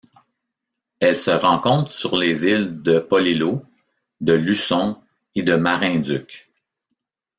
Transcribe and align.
Elle 0.99 1.15
se 1.15 1.29
rencontre 1.29 1.91
sur 1.91 2.17
les 2.17 2.45
îles 2.47 2.81
de 2.81 2.97
Polillo, 2.97 3.61
de 4.19 4.33
Luçon 4.33 4.99
et 5.35 5.43
de 5.43 5.55
Marinduque. 5.55 6.49